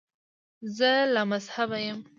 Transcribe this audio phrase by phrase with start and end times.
[0.77, 1.99] زه لامذهبه یم.